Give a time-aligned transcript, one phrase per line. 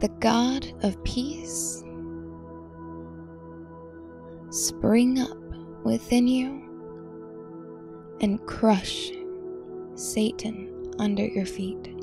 [0.00, 1.84] the God of peace
[4.50, 5.36] spring up
[5.84, 6.62] within you
[8.20, 9.10] and crush
[9.94, 11.99] Satan under your feet.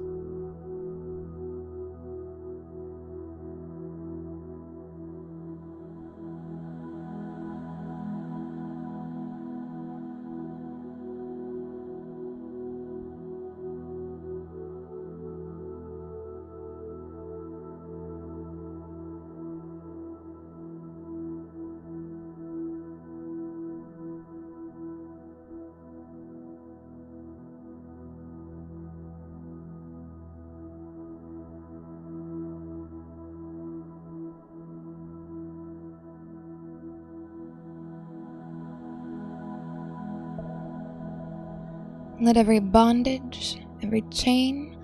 [42.27, 44.77] Let every bondage, every chain,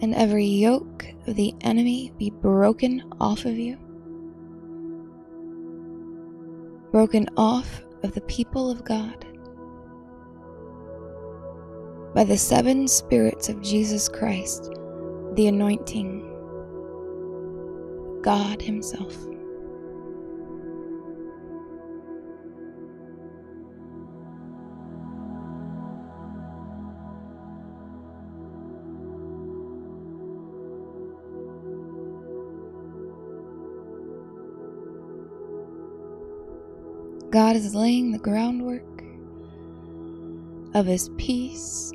[0.00, 3.76] and every yoke of the enemy be broken off of you.
[6.92, 9.26] Broken off of the people of God
[12.14, 14.70] by the seven spirits of Jesus Christ,
[15.34, 16.20] the anointing,
[18.22, 19.16] God Himself.
[37.30, 38.82] God is laying the groundwork
[40.74, 41.92] of His peace,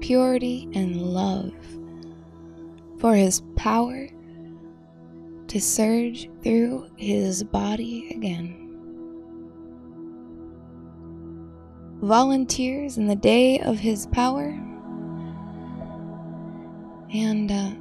[0.00, 1.52] purity, and love
[3.00, 4.08] for His power
[5.48, 8.56] to surge through His body again.
[12.00, 14.56] Volunteers in the day of His power.
[17.12, 17.72] And uh,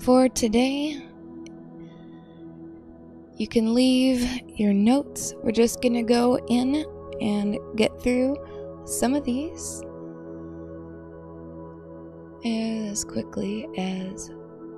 [0.00, 1.07] for today,
[3.38, 5.34] you can leave your notes.
[5.42, 6.84] We're just to go in
[7.20, 8.36] and get through
[8.84, 9.82] some of these
[12.44, 14.32] as quickly as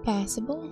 [0.04, 0.70] possible.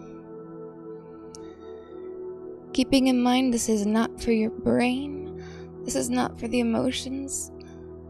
[2.74, 5.42] Keeping in mind, this is not for your brain,
[5.84, 7.50] this is not for the emotions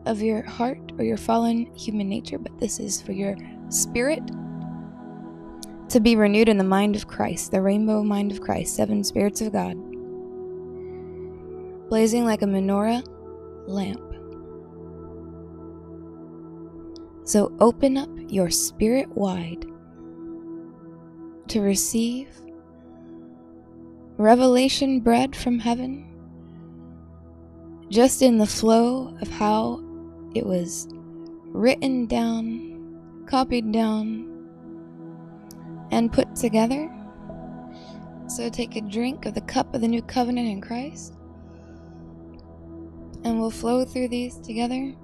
[0.06, 3.36] of your heart or your fallen human nature, but this is for your
[3.68, 4.22] spirit
[5.90, 9.40] to be renewed in the mind of Christ, the rainbow mind of Christ, seven spirits
[9.40, 9.74] of God,
[11.88, 13.02] blazing like a menorah
[13.66, 14.02] lamp.
[17.24, 19.64] So open up your spirit wide
[21.48, 22.28] to receive
[24.18, 26.06] revelation bread from heaven,
[27.88, 29.82] just in the flow of how
[30.34, 30.88] it was
[31.46, 34.37] written down, copied down,
[35.90, 36.90] and put together.
[38.28, 41.14] So take a drink of the cup of the new covenant in Christ.
[43.24, 44.94] And we'll flow through these together.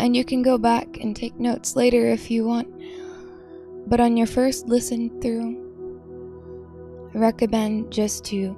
[0.00, 2.68] And you can go back and take notes later if you want.
[3.86, 5.64] But on your first listen through,
[7.14, 8.56] I recommend just to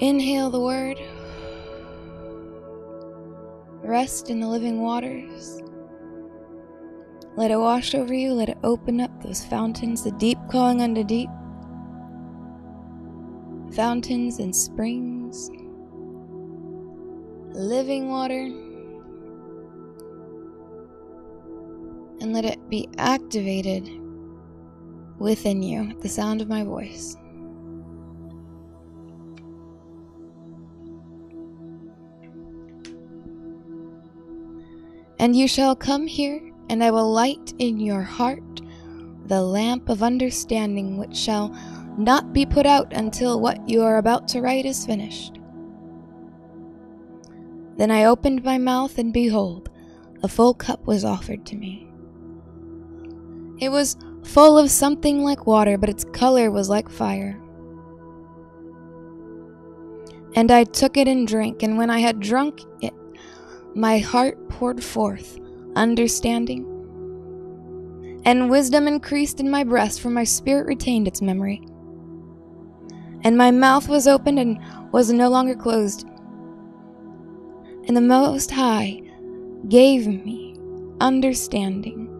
[0.00, 1.00] inhale the word,
[3.82, 5.62] rest in the living waters
[7.36, 8.32] let it wash over you.
[8.32, 11.28] Let it open up those fountains, the deep calling unto deep.
[13.74, 15.50] Fountains and springs.
[17.54, 18.40] Living water.
[22.22, 23.86] And let it be activated
[25.18, 27.16] within you at the sound of my voice.
[35.18, 38.42] And you shall come here and I will light in your heart
[39.26, 41.48] the lamp of understanding which shall
[41.98, 45.38] not be put out until what you are about to write is finished.
[47.76, 49.68] Then I opened my mouth, and behold,
[50.22, 51.88] a full cup was offered to me.
[53.58, 57.40] It was full of something like water, but its color was like fire.
[60.34, 62.94] And I took it and drank, and when I had drunk it,
[63.74, 65.38] my heart poured forth
[65.76, 66.64] understanding,
[68.24, 71.62] and wisdom increased in my breast, for my spirit retained its memory.
[73.22, 74.58] And my mouth was opened and
[74.92, 76.06] was no longer closed.
[77.86, 79.00] And the Most High
[79.68, 80.56] gave me
[81.00, 82.12] understanding.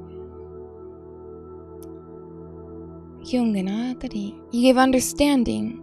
[3.25, 5.83] He gave understanding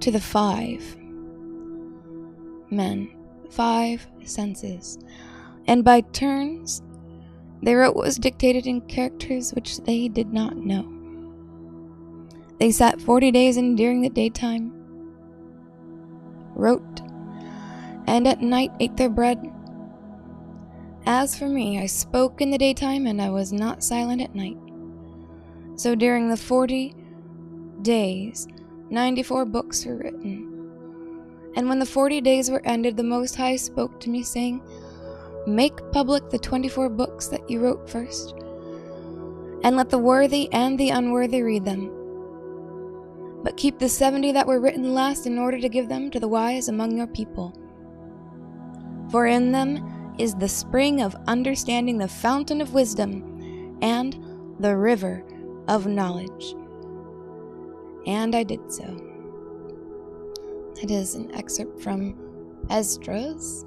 [0.00, 0.96] to the five
[2.70, 3.08] men,
[3.50, 4.98] five senses,
[5.66, 6.82] and by turns
[7.62, 10.86] They wrote what was dictated in characters which they did not know.
[12.58, 14.72] They sat forty days and during the daytime
[16.54, 17.00] wrote,
[18.06, 19.38] and at night ate their bread.
[21.06, 24.58] As for me, I spoke in the daytime and I was not silent at night.
[25.76, 26.94] So during the forty
[27.80, 28.46] days,
[28.90, 30.46] ninety four books were written.
[31.56, 34.60] And when the forty days were ended, the Most High spoke to me, saying,
[35.46, 38.34] Make public the twenty four books that you wrote first,
[39.64, 41.90] and let the worthy and the unworthy read them.
[43.42, 46.28] But keep the seventy that were written last in order to give them to the
[46.28, 47.54] wise among your people.
[49.10, 54.22] For in them is the spring of understanding, the fountain of wisdom, and
[54.60, 55.24] the river
[55.68, 56.54] of knowledge.
[58.06, 58.84] And I did so.
[60.82, 62.14] It is an excerpt from
[62.68, 63.64] Esdras.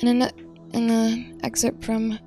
[0.00, 0.30] And an,
[0.74, 2.18] an excerpt from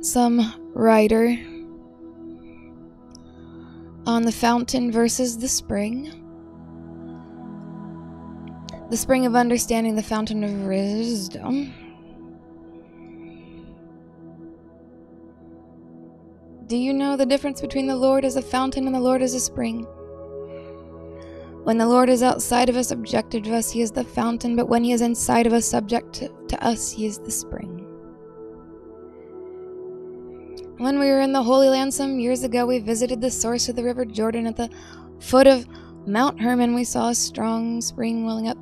[0.00, 1.36] some writer
[4.06, 6.12] on the fountain versus the spring.
[8.90, 11.72] The spring of understanding, the fountain of wisdom.
[16.66, 19.34] Do you know the difference between the Lord as a fountain and the Lord as
[19.34, 19.86] a spring?
[21.64, 24.68] When the Lord is outside of us, objective to us, he is the fountain, but
[24.68, 27.86] when he is inside of us, subject to, to us, he is the spring.
[30.78, 33.76] When we were in the Holy Land some years ago, we visited the source of
[33.76, 34.70] the River Jordan at the
[35.20, 35.68] foot of
[36.04, 36.74] Mount Hermon.
[36.74, 38.58] We saw a strong spring welling up.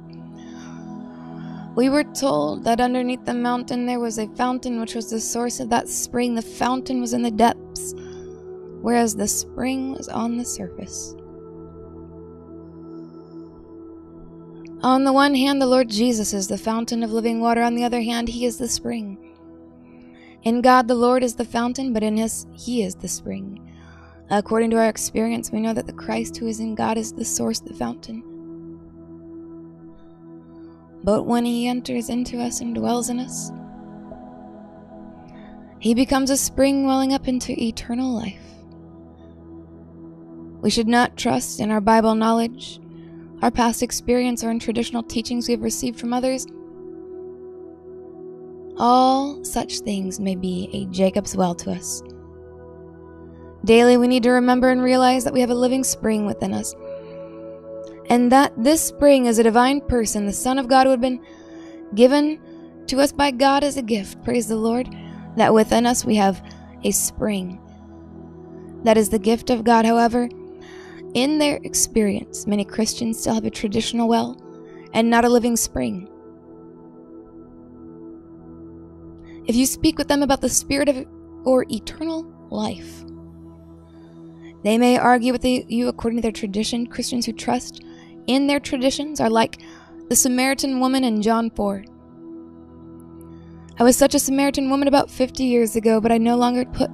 [1.74, 5.58] We were told that underneath the mountain there was a fountain, which was the source
[5.58, 6.34] of that spring.
[6.34, 7.94] The fountain was in the depths,
[8.82, 11.14] whereas the spring was on the surface.
[14.82, 17.62] On the one hand, the Lord Jesus is the fountain of living water.
[17.62, 19.18] On the other hand, he is the spring.
[20.42, 23.74] In God, the Lord is the fountain, but in His, He is the spring.
[24.30, 27.26] According to our experience, we know that the Christ who is in God is the
[27.26, 28.22] source, the fountain.
[31.04, 33.50] But when He enters into us and dwells in us,
[35.78, 38.40] He becomes a spring welling up into eternal life.
[40.62, 42.80] We should not trust in our Bible knowledge,
[43.42, 46.46] our past experience, or in traditional teachings we have received from others
[48.80, 52.02] all such things may be a Jacob's well to us.
[53.64, 56.74] Daily, we need to remember and realize that we have a living spring within us,
[58.08, 61.22] and that this spring is a divine person, the Son of God, who had been
[61.94, 62.40] given
[62.86, 64.24] to us by God as a gift.
[64.24, 64.88] Praise the Lord,
[65.36, 66.42] that within us we have
[66.82, 67.60] a spring.
[68.84, 69.84] That is the gift of God.
[69.84, 70.30] However,
[71.14, 74.40] in their experience, many Christians still have a traditional well
[74.94, 76.10] and not a living spring.
[79.50, 81.04] if you speak with them about the spirit of
[81.44, 83.04] or eternal life.
[84.62, 86.86] They may argue with you according to their tradition.
[86.86, 87.82] Christians who trust
[88.28, 89.60] in their traditions are like
[90.08, 91.84] the Samaritan woman in John 4.
[93.80, 96.90] I was such a Samaritan woman about 50 years ago, but I no longer put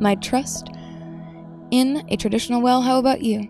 [0.00, 0.70] my trust
[1.70, 2.82] in a traditional well.
[2.82, 3.48] How about you?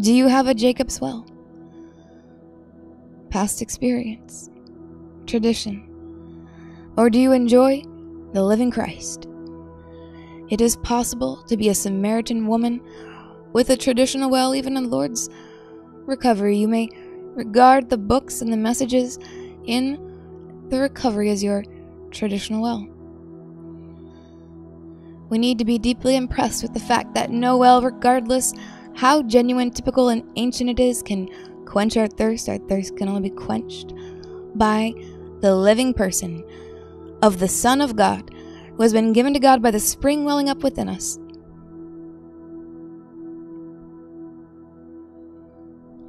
[0.00, 1.26] Do you have a Jacob's well?
[3.30, 4.48] Past experience,
[5.26, 5.84] tradition.
[6.96, 7.82] Or do you enjoy
[8.32, 9.28] the living Christ?
[10.50, 12.80] It is possible to be a Samaritan woman
[13.52, 15.28] with a traditional well, even in the Lord's
[16.06, 16.56] recovery.
[16.56, 16.88] You may
[17.34, 19.18] regard the books and the messages
[19.66, 21.64] in the recovery as your
[22.10, 22.88] traditional well.
[25.28, 28.54] We need to be deeply impressed with the fact that no well, regardless
[28.94, 31.28] how genuine, typical, and ancient it is, can
[31.66, 32.48] quench our thirst.
[32.48, 33.92] Our thirst can only be quenched
[34.54, 34.92] by
[35.40, 36.44] the living person
[37.22, 38.30] of the Son of God,
[38.76, 41.18] who has been given to God by the spring welling up within us.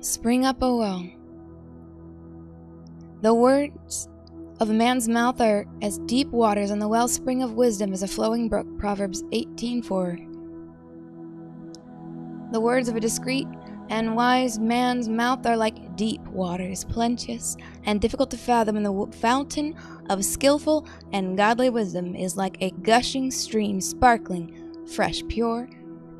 [0.01, 1.05] Spring up, O well.
[3.21, 4.07] The words
[4.59, 8.07] of a man's mouth are as deep waters, and the wellspring of wisdom is a
[8.07, 8.67] flowing brook.
[8.77, 10.17] Proverbs 18:4.
[12.51, 13.47] The words of a discreet
[13.89, 19.17] and wise man's mouth are like deep waters, plenteous and difficult to fathom, and the
[19.17, 19.75] fountain
[20.09, 24.53] of skillful and godly wisdom is like a gushing stream, sparkling,
[24.87, 25.69] fresh, pure,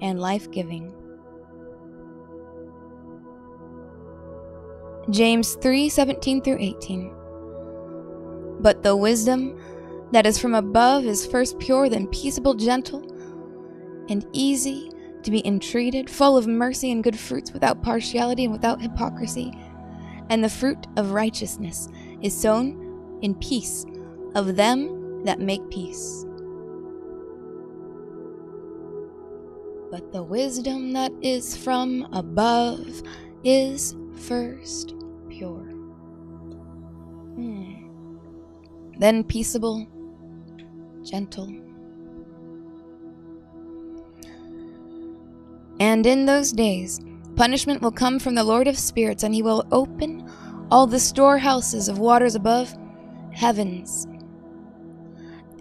[0.01, 0.93] and life giving.
[5.09, 7.18] James 3:17 through 18.
[8.59, 9.59] But the wisdom
[10.11, 13.03] that is from above is first pure, then peaceable, gentle,
[14.09, 14.91] and easy
[15.23, 19.51] to be entreated, full of mercy and good fruits, without partiality and without hypocrisy.
[20.29, 21.89] and the fruit of righteousness
[22.21, 23.85] is sown in peace
[24.35, 26.25] of them that make peace.
[29.91, 33.01] But the wisdom that is from above
[33.43, 34.93] is first
[35.29, 35.68] pure.
[38.99, 39.87] Then peaceable,
[41.03, 41.47] gentle.
[45.79, 46.99] And in those days,
[47.37, 50.29] punishment will come from the Lord of spirits, and he will open
[50.69, 52.75] all the storehouses of waters above
[53.31, 54.05] heavens,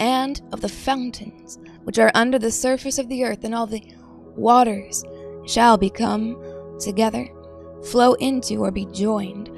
[0.01, 3.83] and of the fountains which are under the surface of the earth, and all the
[4.37, 5.05] waters
[5.47, 6.37] shall become
[6.81, 7.29] together,
[7.85, 9.49] flow into or be joined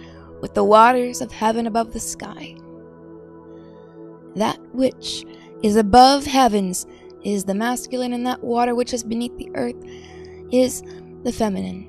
[0.43, 2.55] with the waters of heaven above the sky.
[4.41, 5.27] That which
[5.63, 6.87] is above heavens
[7.23, 9.77] is the masculine, and that water which is beneath the earth
[10.51, 10.83] is
[11.25, 11.87] the feminine.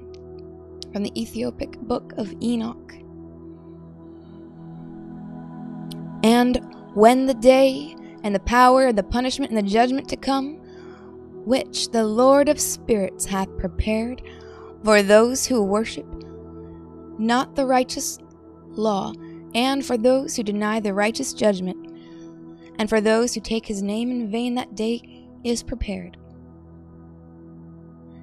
[0.92, 2.94] From the Ethiopic Book of Enoch.
[6.26, 6.60] And
[6.94, 10.56] when the day and the power and the punishment and the judgment to come,
[11.46, 14.22] which the Lord of spirits hath prepared
[14.84, 16.06] for those who worship
[17.18, 18.20] not the righteous
[18.72, 19.14] law,
[19.56, 21.81] and for those who deny the righteous judgment,
[22.82, 26.18] and for those who take his name in vain, that day is prepared.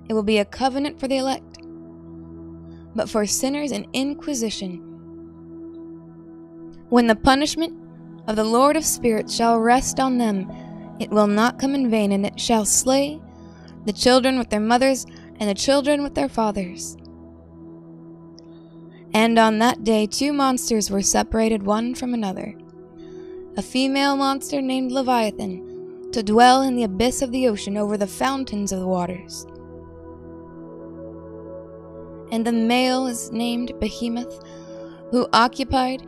[0.09, 1.59] It will be a covenant for the elect,
[2.93, 4.79] but for sinners an inquisition.
[6.89, 7.73] When the punishment
[8.27, 10.51] of the Lord of spirits shall rest on them,
[10.99, 13.21] it will not come in vain, and it shall slay
[13.87, 15.07] the children with their mothers,
[15.39, 16.97] and the children with their fathers.
[19.15, 22.58] And on that day two monsters were separated one from another
[23.59, 28.07] a female monster named Leviathan, to dwell in the abyss of the ocean over the
[28.07, 29.45] fountains of the waters.
[32.31, 34.45] And the male is named Behemoth,
[35.11, 36.07] who occupied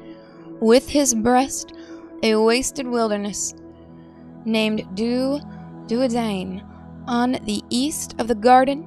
[0.60, 1.72] with his breast
[2.22, 3.52] a wasted wilderness
[4.44, 5.40] named Du
[5.86, 6.64] Duodain
[7.08, 8.82] on the east of the garden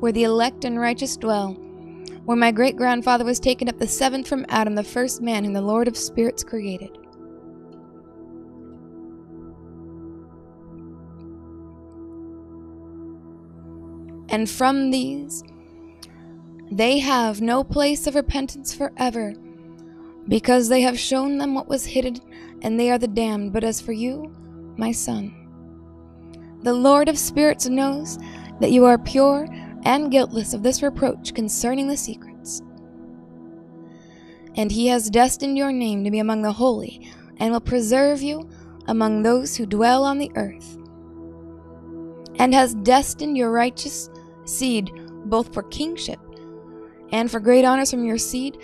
[0.00, 1.52] where the elect and righteous dwell,
[2.24, 5.52] where my great grandfather was taken up the seventh from Adam, the first man whom
[5.52, 6.96] the Lord of spirits created.
[14.36, 15.42] And from these
[16.70, 19.32] they have no place of repentance forever,
[20.28, 22.18] because they have shown them what was hidden,
[22.60, 23.54] and they are the damned.
[23.54, 24.30] But as for you,
[24.76, 25.34] my son,
[26.60, 28.18] the Lord of spirits knows
[28.60, 29.48] that you are pure
[29.84, 32.60] and guiltless of this reproach concerning the secrets.
[34.54, 38.46] And he has destined your name to be among the holy, and will preserve you
[38.86, 40.76] among those who dwell on the earth,
[42.38, 44.10] and has destined your righteous
[44.46, 44.90] seed
[45.26, 46.20] both for kingship
[47.12, 48.58] and for great honors from your seed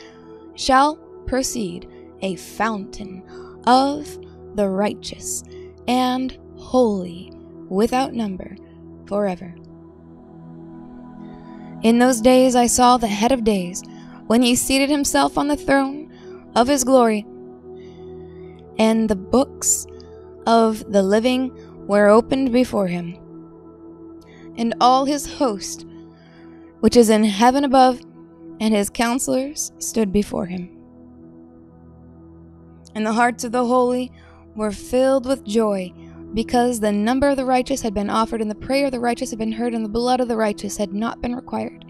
[0.54, 0.96] shall
[1.26, 1.88] proceed
[2.20, 3.22] a fountain
[3.66, 4.18] of
[4.54, 5.42] the righteous
[5.88, 7.32] and holy
[7.68, 8.56] without number
[9.06, 9.54] forever.
[11.82, 13.82] In those days I saw the head of days
[14.26, 16.12] when he seated himself on the throne
[16.54, 17.26] of his glory,
[18.78, 19.86] and the books
[20.46, 21.52] of the living
[21.86, 23.16] were opened before him,
[24.56, 25.86] and all his host,
[26.80, 28.00] which is in heaven above
[28.60, 30.70] and his counselors stood before him.
[32.94, 34.12] And the hearts of the holy
[34.54, 35.92] were filled with joy,
[36.34, 39.30] because the number of the righteous had been offered, and the prayer of the righteous
[39.30, 41.84] had been heard, and the blood of the righteous had not been required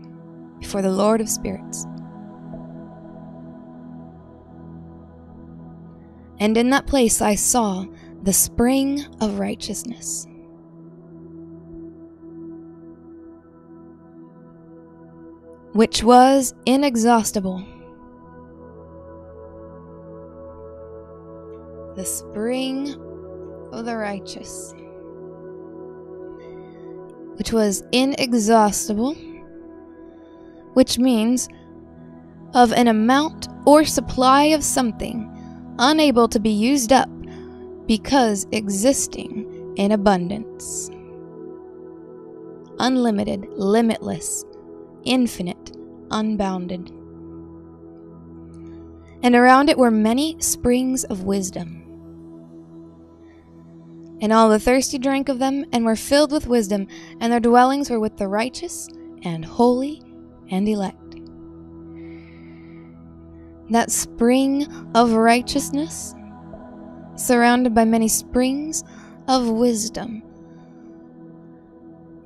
[0.61, 1.85] before the Lord of spirits.
[6.38, 7.85] And in that place I saw
[8.23, 10.26] the spring of righteousness
[15.73, 17.65] which was inexhaustible.
[21.97, 22.89] The spring
[23.73, 24.75] of the righteous,
[27.37, 29.15] which was inexhaustible,
[30.75, 31.49] which means
[32.55, 35.29] of an amount or supply of something
[35.79, 37.09] unable to be used up
[37.87, 40.91] because existing in abundance.
[42.79, 44.45] Unlimited, limitless,
[45.05, 45.62] infinite,
[46.12, 46.90] unbounded.
[49.25, 51.79] And around it were many springs of wisdom.
[54.20, 56.87] And all the thirsty drank of them, and were filled with wisdom,
[57.20, 58.88] and their dwellings were with the righteous,
[59.25, 60.03] and holy,
[60.51, 61.16] and elect.
[63.70, 66.14] That spring of righteousness,
[67.16, 68.85] surrounded by many springs
[69.29, 70.22] of wisdom.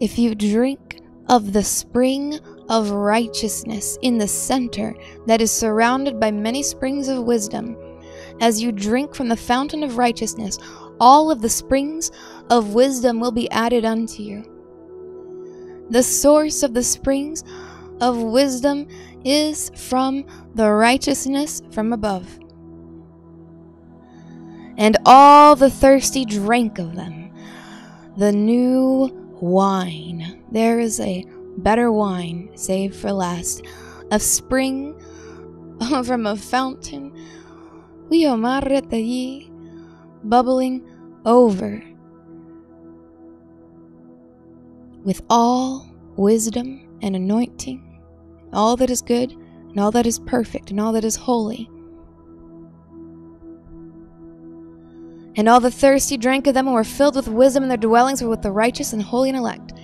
[0.01, 4.95] If you drink of the spring of righteousness in the center
[5.27, 7.77] that is surrounded by many springs of wisdom.
[8.41, 10.59] As you drink from the fountain of righteousness,
[11.01, 12.11] all of the springs
[12.51, 14.45] of wisdom will be added unto you.
[15.91, 17.45] The source of the springs
[18.01, 18.89] of wisdom
[19.25, 20.25] is from
[20.55, 22.39] the righteousness from above.
[24.77, 27.31] And all the thirsty drank of them.
[28.17, 30.45] The new wine.
[30.51, 31.25] There is a
[31.59, 33.63] better wine saved for last.
[34.11, 34.99] A spring
[36.05, 37.13] from a fountain.
[38.09, 39.51] We omarretay,
[40.25, 40.89] bubbling
[41.25, 41.83] over
[45.05, 48.01] with all wisdom and anointing,
[48.53, 51.69] all that is good, and all that is perfect, and all that is holy.
[55.37, 58.23] And all the thirsty drank of them and were filled with wisdom, and their dwellings
[58.23, 59.75] were with the righteous and holy and elect.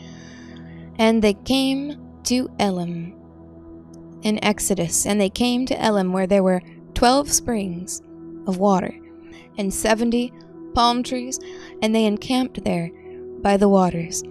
[0.98, 3.14] And they came to Elim
[4.22, 6.62] in Exodus, and they came to Elim, where there were
[6.94, 8.00] twelve springs
[8.46, 8.94] of water
[9.59, 10.33] and seventy
[10.74, 11.38] palm trees,
[11.83, 12.90] and they encamped there
[13.40, 14.22] by the waters.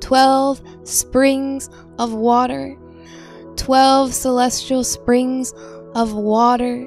[0.00, 2.76] Twelve springs of water,
[3.56, 5.54] twelve celestial springs
[5.94, 6.86] of water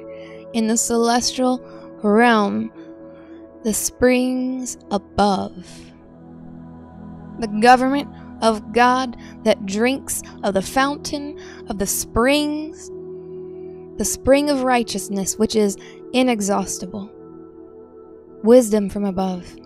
[0.52, 1.58] in the celestial
[2.02, 2.70] realm,
[3.64, 5.66] the springs above.
[7.40, 8.08] The government
[8.42, 12.88] of God that drinks of the fountain of the springs,
[13.98, 15.76] the spring of righteousness, which is
[16.12, 17.10] inexhaustible
[18.42, 19.56] wisdom from above.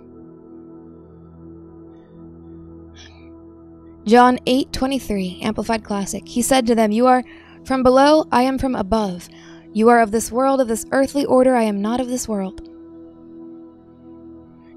[4.06, 6.26] John 8:23 Amplified Classic.
[6.26, 7.22] He said to them, "You are
[7.64, 9.28] from below, I am from above.
[9.72, 12.62] You are of this world, of this earthly order, I am not of this world."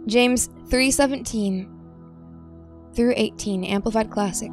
[0.05, 1.72] James 3:17
[2.93, 4.51] through 18 Amplified Classic.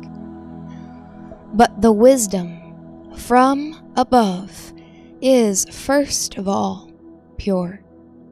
[1.53, 4.73] But the wisdom from above
[5.21, 6.91] is first of all
[7.39, 7.83] pure,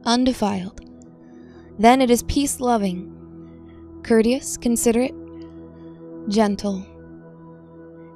[0.05, 0.81] undefiled,
[1.79, 5.15] then it is peace loving, courteous, considerate,
[6.29, 6.85] gentle.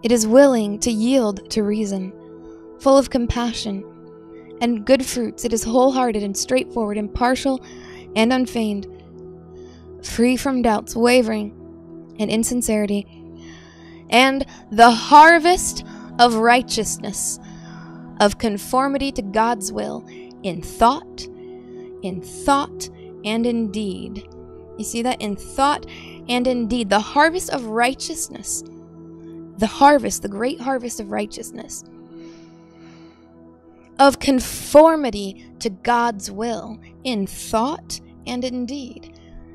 [0.02, 2.12] It is willing to yield to reason,
[2.80, 3.84] full of compassion
[4.60, 5.44] and good fruits.
[5.44, 7.64] It is wholehearted and straightforward, impartial
[8.16, 8.86] and unfeigned,
[10.02, 11.56] free from doubts, wavering,
[12.18, 13.06] and insincerity.
[14.10, 15.84] And the harvest
[16.18, 17.38] of righteousness,
[18.20, 20.04] of conformity to God's will
[20.42, 21.22] in thought,
[22.02, 22.88] in thought,
[23.24, 24.28] and in deed.
[24.78, 25.86] You see that in thought
[26.28, 26.90] and in deed.
[26.90, 28.62] The harvest of righteousness.
[29.58, 31.84] The harvest, the great harvest of righteousness.
[33.98, 39.11] Of conformity to God's will in thought and in deed.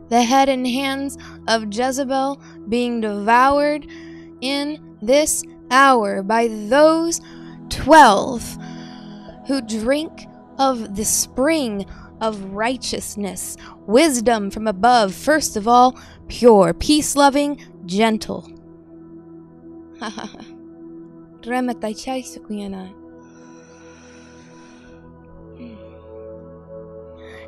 [0.09, 1.17] The head and hands
[1.47, 3.87] of Jezebel being devoured
[4.41, 7.21] in this hour by those
[7.69, 8.57] twelve
[9.47, 10.25] who drink
[10.59, 11.85] of the spring
[12.21, 18.49] of righteousness, wisdom from above, first of all, pure, peace loving, gentle.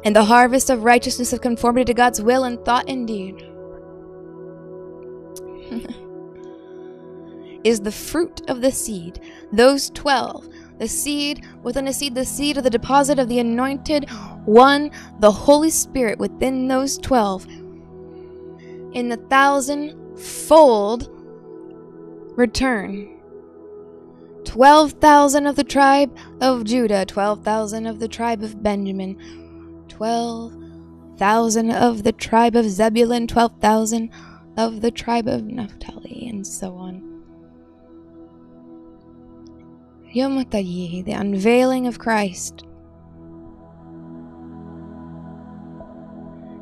[0.03, 3.35] and the harvest of righteousness of conformity to God's will and thought and deed
[7.63, 9.19] is the fruit of the seed,
[9.51, 10.47] those twelve
[10.79, 14.09] the seed within a seed, the seed of the deposit of the anointed
[14.45, 17.45] one, the Holy Spirit within those twelve.
[18.93, 21.09] In the thousand-fold
[22.37, 23.15] return.
[24.45, 29.17] 12,000 of the tribe of Judah, 12,000 of the tribe of Benjamin,
[29.89, 34.09] 12,000 of the tribe of Zebulun, 12,000
[34.57, 37.09] of the tribe of Naphtali, and so on.
[40.11, 42.63] Yom the unveiling of Christ.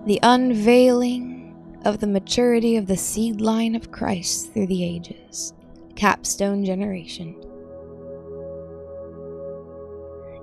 [0.05, 5.53] The unveiling of the maturity of the seed line of Christ through the ages.
[5.95, 7.35] Capstone generation.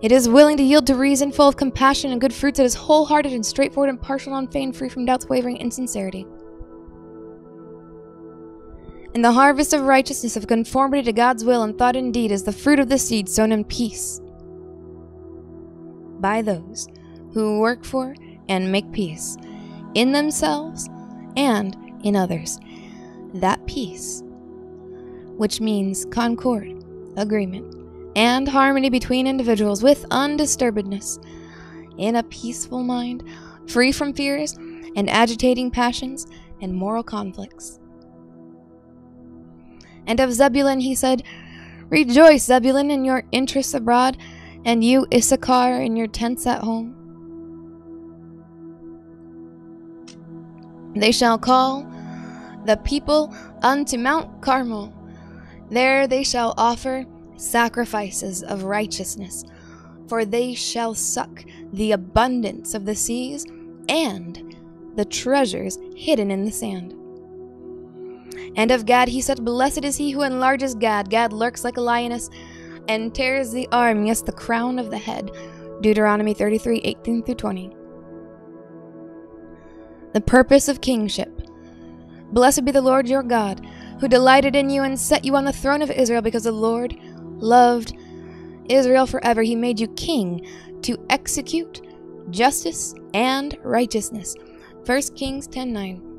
[0.04, 2.58] It is willing to yield to reason, full of compassion and good fruits.
[2.58, 6.26] It is wholehearted and straightforward, impartial, unfeigned, free from doubts, wavering, insincerity
[9.14, 12.42] and the harvest of righteousness of conformity to God's will and thought and deed is
[12.42, 14.20] the fruit of the seed sown in peace
[16.20, 16.88] by those
[17.32, 18.14] who work for
[18.48, 19.36] and make peace
[19.94, 20.88] in themselves
[21.36, 22.58] and in others.
[23.34, 24.22] That peace,
[25.36, 26.84] which means concord,
[27.16, 27.73] agreement,
[28.16, 31.24] and harmony between individuals with undisturbedness,
[31.98, 33.24] in a peaceful mind,
[33.68, 34.54] free from fears
[34.96, 36.26] and agitating passions
[36.60, 37.78] and moral conflicts
[40.06, 41.22] And of Zebulun he said,
[41.88, 44.16] Rejoice, Zebulun, in your interests abroad,
[44.64, 46.96] and you, Issachar, in your tents at home.
[50.96, 51.86] They shall call
[52.66, 54.92] the people unto Mount Carmel.
[55.70, 59.44] There they shall offer sacrifices of righteousness,
[60.08, 63.44] for they shall suck the abundance of the seas
[63.88, 64.56] and
[64.96, 66.94] the treasures hidden in the sand.
[68.56, 71.10] And of Gad he said, Blessed is he who enlarges Gad.
[71.10, 72.30] Gad lurks like a lioness
[72.88, 75.30] and tears the arm, yes, the crown of the head.
[75.80, 77.76] Deuteronomy 33 18 through 20.
[80.12, 81.42] The purpose of kingship.
[82.30, 83.66] Blessed be the Lord your God,
[84.00, 86.96] who delighted in you and set you on the throne of Israel, because the Lord
[87.38, 87.94] loved
[88.68, 89.42] Israel forever.
[89.42, 90.46] He made you king
[90.82, 91.82] to execute
[92.30, 94.34] justice and righteousness.
[94.86, 96.10] 1 Kings 10 9.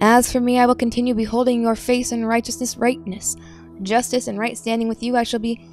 [0.00, 3.36] As for me, I will continue beholding your face in righteousness, rightness,
[3.82, 5.16] justice, and right standing with you.
[5.16, 5.66] I shall be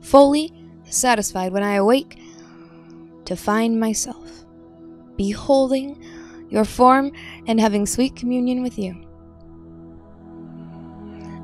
[0.00, 0.52] fully
[0.84, 2.18] satisfied when I awake
[3.24, 4.44] to find myself
[5.16, 6.02] beholding
[6.48, 7.12] your form
[7.46, 9.02] and having sweet communion with you.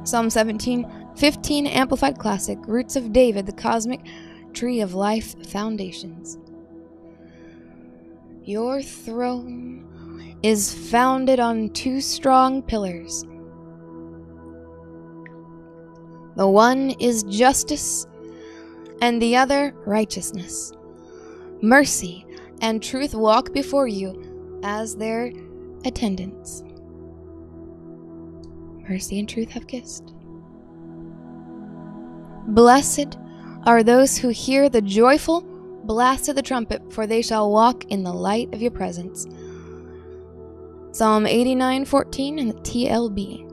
[0.05, 4.01] Psalm 17, 15 Amplified Classic, Roots of David, the Cosmic
[4.53, 6.38] Tree of Life Foundations.
[8.44, 13.25] Your throne is founded on two strong pillars.
[16.35, 18.07] The one is justice,
[19.01, 20.72] and the other righteousness.
[21.61, 22.27] Mercy
[22.61, 25.31] and truth walk before you as their
[25.85, 26.64] attendants.
[28.88, 30.12] Mercy and truth have kissed.
[32.48, 33.16] Blessed
[33.64, 35.42] are those who hear the joyful
[35.85, 39.26] blast of the trumpet, for they shall walk in the light of your presence.
[40.92, 43.46] Psalm 89:14 in the TLB.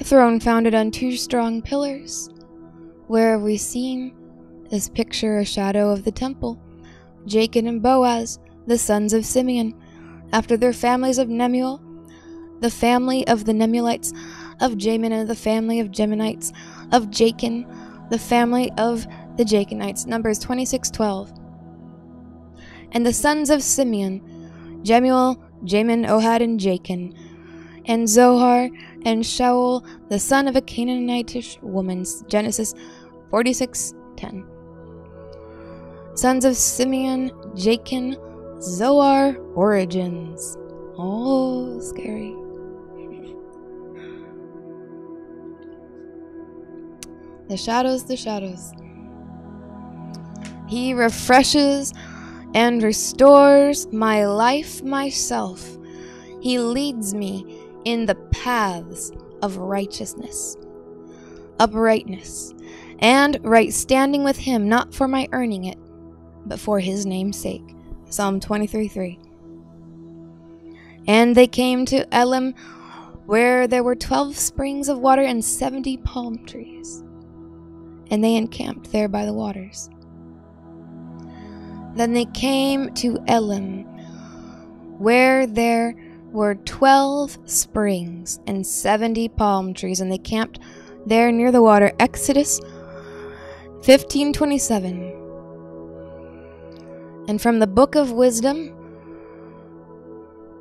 [0.00, 2.30] A throne founded on two strong pillars.
[3.08, 4.14] Where have we seen
[4.70, 6.58] this picture a shadow of the temple?
[7.26, 9.74] Jachin and Boaz, the sons of Simeon,
[10.32, 11.80] after their families of Nemuel,
[12.60, 14.12] the family of the Nemuelites,
[14.60, 16.52] of Jamin and the family of Geminites,
[16.92, 17.66] of Jakin,
[18.10, 20.06] the family of the Jachinites.
[20.06, 21.32] Numbers 26:12.
[22.92, 24.20] And the sons of Simeon,
[24.82, 27.14] Jemuel, Jamin, Ohad, and Jakin,
[27.86, 28.68] and Zohar,
[29.04, 32.04] and Shaul, the son of a Canaanitish woman.
[32.28, 32.74] Genesis
[33.30, 34.44] 46:10.
[36.14, 38.16] Sons of Simeon, Jakin,
[38.60, 40.56] Zohar, origins.
[40.98, 42.34] Oh, scary.
[47.48, 48.72] The shadows, the shadows.
[50.68, 51.94] He refreshes
[52.54, 55.78] and restores my life myself.
[56.40, 60.56] He leads me in the paths of righteousness,
[61.58, 62.54] uprightness,
[62.98, 65.78] and right standing with Him, not for my earning it,
[66.44, 67.74] but for His name's sake.
[68.10, 69.18] Psalm 23 3.
[71.06, 72.54] And they came to Elim,
[73.26, 77.02] where there were twelve springs of water and seventy palm trees.
[78.10, 79.90] And they encamped there by the waters.
[81.94, 83.84] Then they came to Elim,
[84.98, 85.94] where there
[86.30, 90.58] were twelve springs and seventy palm trees, and they camped
[91.06, 91.92] there near the water.
[91.98, 92.60] Exodus
[93.88, 95.14] 1527.
[97.28, 98.74] And from the book of wisdom,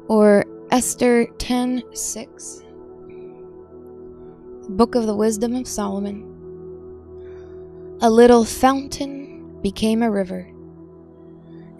[0.08, 2.64] or Esther 10 6,
[4.70, 6.37] book of the wisdom of Solomon.
[8.02, 10.52] A little fountain became a river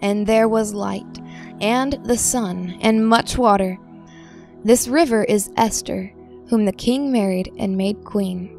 [0.00, 1.18] and there was light,
[1.60, 3.78] and the sun, and much water.
[4.64, 6.12] This river is Esther,
[6.48, 8.54] whom the king married and made queen.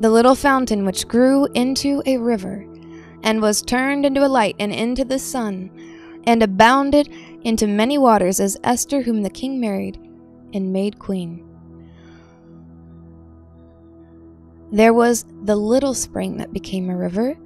[0.00, 2.66] The little fountain which grew into a river,
[3.22, 5.70] and was turned into a light, and into the sun,
[6.24, 7.08] and abounded
[7.42, 9.98] into many waters, is Esther, whom the king married
[10.54, 11.44] and made queen.
[14.70, 17.36] There was the little spring that became a river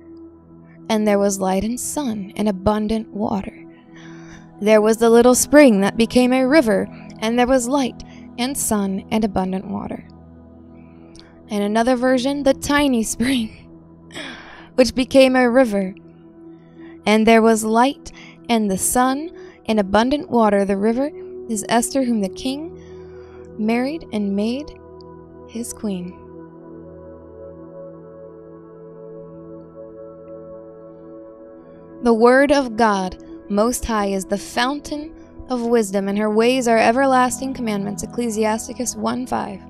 [0.89, 3.65] and there was light and sun and abundant water.
[4.61, 6.87] There was the little spring that became a river,
[7.21, 8.03] and there was light
[8.39, 10.07] and sun and abundant water.
[11.49, 13.49] In another version, the tiny spring,
[14.75, 15.95] which became a river.
[17.07, 18.13] And there was light
[18.49, 19.31] and the sun
[19.67, 20.65] and abundant water.
[20.65, 21.11] The river
[21.49, 22.79] is Esther, whom the king
[23.59, 24.79] married and made
[25.49, 26.22] his queen.
[32.03, 35.15] The Word of God Most High is the fountain
[35.49, 38.03] of wisdom, and her ways are everlasting commandments.
[38.03, 39.61] Ecclesiasticus 1 5.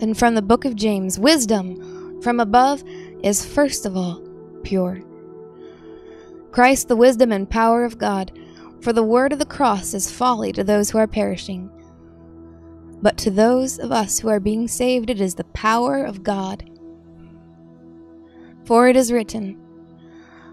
[0.00, 2.82] And from the book of James, wisdom from above
[3.22, 4.26] is first of all
[4.62, 5.02] pure.
[6.52, 8.32] Christ, the wisdom and power of God,
[8.80, 11.70] for the word of the cross is folly to those who are perishing.
[13.02, 16.64] But to those of us who are being saved, it is the power of God.
[18.64, 19.58] For it is written,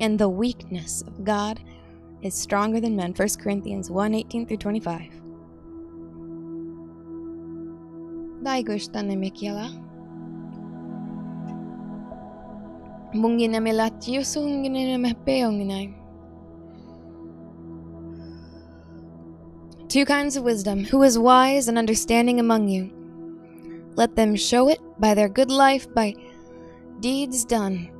[0.00, 1.60] and the weakness of God
[2.22, 3.12] is stronger than men.
[3.12, 5.02] 1 Corinthians 1 18 through 25.
[8.42, 9.68] Daigushtan Mikiela.
[13.14, 15.94] Mungina melatio sungina mepeonginai.
[19.88, 20.84] Two kinds of wisdom.
[20.84, 22.92] Who is wise and understanding among you?
[23.96, 26.14] Let them show it by their good life, by
[27.00, 27.90] deeds done,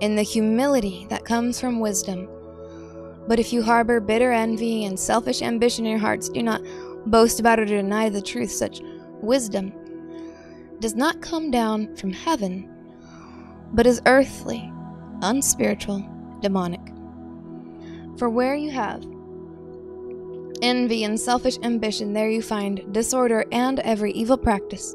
[0.00, 2.28] in the humility that comes from wisdom.
[3.26, 6.62] But if you harbor bitter envy and selfish ambition in your hearts, do not
[7.06, 8.50] boast about or deny the truth.
[8.50, 8.80] Such
[9.20, 9.72] wisdom
[10.80, 12.68] does not come down from heaven,
[13.72, 14.70] but is earthly,
[15.22, 16.06] unspiritual,
[16.40, 16.80] demonic.
[18.18, 19.04] For where you have
[20.62, 24.94] envy and selfish ambition, there you find disorder and every evil practice.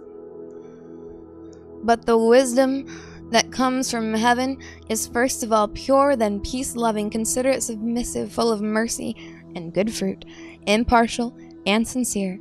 [1.83, 2.87] But the wisdom
[3.31, 4.57] that comes from heaven
[4.89, 9.15] is first of all pure, then peace loving, considerate, submissive, full of mercy
[9.55, 10.25] and good fruit,
[10.65, 12.39] impartial and sincere.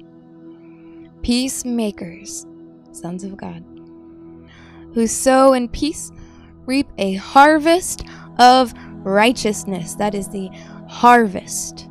[1.23, 2.47] Peacemakers,
[2.93, 3.65] sons of God,
[4.95, 6.11] who sow in peace
[6.65, 8.05] reap a harvest
[8.39, 8.73] of
[9.05, 9.95] righteousness.
[9.95, 10.49] That is the
[10.89, 11.89] harvest.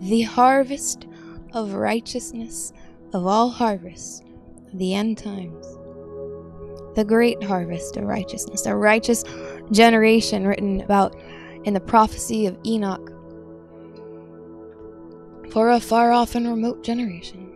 [0.00, 1.06] The harvest
[1.52, 2.72] of righteousness
[3.12, 4.22] of all harvests,
[4.72, 5.73] the end times
[6.94, 9.24] the great harvest of righteousness, a righteous
[9.72, 11.16] generation written about
[11.64, 13.10] in the prophecy of Enoch
[15.50, 17.50] for a far off and remote generation.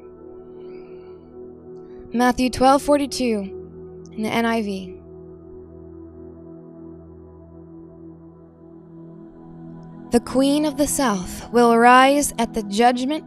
[2.12, 3.50] Matthew 12:42
[4.12, 4.94] in the NIV.
[10.10, 13.24] The queen of the south will arise at the judgment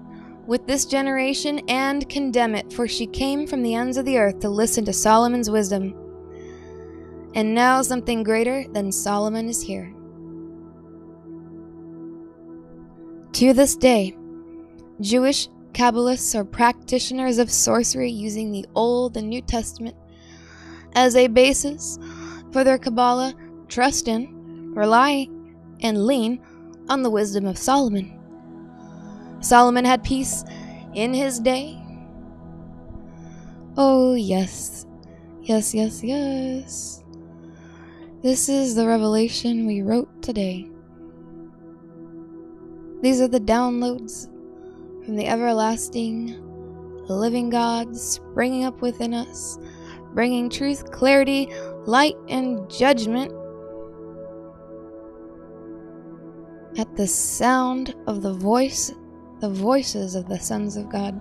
[0.47, 4.39] with this generation and condemn it, for she came from the ends of the earth
[4.39, 5.93] to listen to Solomon's wisdom.
[7.33, 9.93] And now something greater than Solomon is here.
[13.33, 14.15] To this day,
[14.99, 19.95] Jewish Kabbalists are practitioners of sorcery using the Old and New Testament
[20.93, 21.97] as a basis
[22.51, 23.33] for their Kabbalah,
[23.69, 25.27] trust in, rely,
[25.81, 26.41] and lean
[26.89, 28.19] on the wisdom of Solomon.
[29.39, 30.43] Solomon had peace
[30.93, 31.81] in his day.
[33.77, 34.85] Oh, yes,
[35.41, 37.00] yes, yes, yes.
[38.23, 40.69] This is the revelation we wrote today.
[43.01, 44.27] These are the downloads
[45.03, 46.37] from the everlasting,
[47.09, 49.57] living God springing up within us,
[50.13, 51.47] bringing truth, clarity,
[51.87, 53.33] light, and judgment
[56.77, 58.93] at the sound of the voice,
[59.39, 61.19] the voices of the sons of God.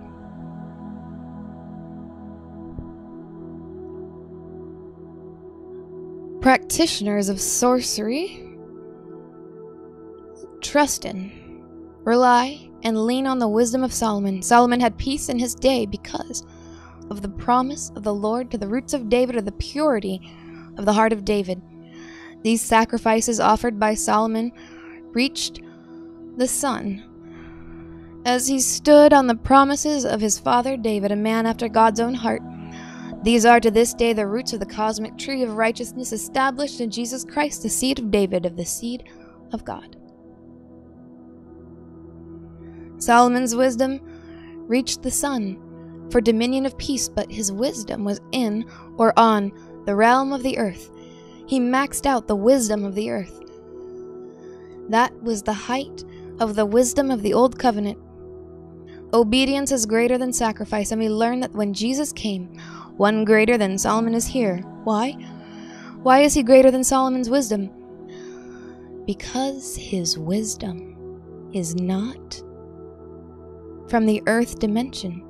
[6.41, 8.47] Practitioners of sorcery
[10.61, 11.31] trust in,
[12.03, 14.41] rely, and lean on the wisdom of Solomon.
[14.41, 16.43] Solomon had peace in his day because
[17.11, 20.19] of the promise of the Lord to the roots of David or the purity
[20.77, 21.61] of the heart of David.
[22.41, 24.51] These sacrifices offered by Solomon
[25.13, 25.61] reached
[26.37, 27.03] the Son
[28.25, 32.13] as he stood on the promises of his father David, a man after God's own
[32.15, 32.41] heart.
[33.23, 36.89] These are to this day the roots of the cosmic tree of righteousness established in
[36.89, 39.03] Jesus Christ, the seed of David, of the seed
[39.53, 39.95] of God.
[42.97, 43.99] Solomon's wisdom
[44.67, 48.65] reached the sun for dominion of peace, but his wisdom was in
[48.97, 49.51] or on
[49.85, 50.89] the realm of the earth.
[51.47, 53.39] He maxed out the wisdom of the earth.
[54.89, 56.03] That was the height
[56.39, 57.99] of the wisdom of the old covenant.
[59.13, 62.59] Obedience is greater than sacrifice, and we learn that when Jesus came,
[62.97, 64.57] one greater than Solomon is here.
[64.83, 65.11] Why?
[66.03, 67.69] Why is he greater than Solomon's wisdom?
[69.05, 72.41] Because his wisdom is not
[73.87, 75.23] from the earth dimension,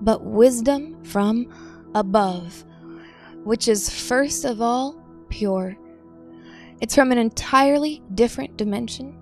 [0.00, 1.46] but wisdom from
[1.94, 2.64] above,
[3.44, 4.96] which is first of all
[5.28, 5.76] pure.
[6.80, 9.18] It's from an entirely different dimension,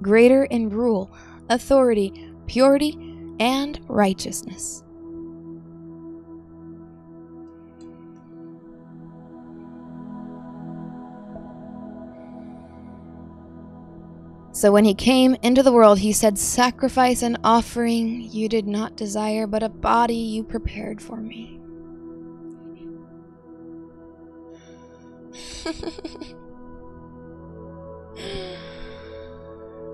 [0.00, 1.12] greater in rule,
[1.48, 2.96] authority, purity,
[3.40, 4.84] and righteousness.
[14.54, 18.96] So when he came into the world, he said, Sacrifice and offering you did not
[18.96, 21.58] desire, but a body you prepared for me.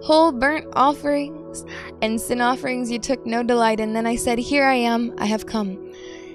[0.02, 1.64] Whole burnt offerings
[2.02, 3.94] and sin offerings you took no delight in.
[3.94, 5.94] Then I said, Here I am, I have come.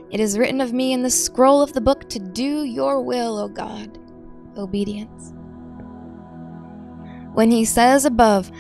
[0.10, 3.38] It is written of me in the scroll of the book to do your will,
[3.38, 4.00] O God.
[4.58, 5.36] Obedience.
[7.36, 8.52] When he says above,